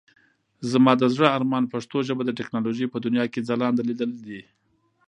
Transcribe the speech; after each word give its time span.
زما 0.71 0.91
د 0.97 1.03
زړه 1.13 1.27
ارمان 1.37 1.63
پښتو 1.73 1.97
ژبه 2.07 2.23
د 2.25 2.31
ټکنالوژۍ 2.39 2.87
په 2.89 2.97
دنيا 3.05 3.25
کې 3.33 3.45
ځلانده 3.49 3.81
ليدل 3.89 4.11
دي. 4.27 4.41